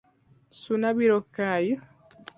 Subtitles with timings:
[0.61, 1.73] Suna biro kayi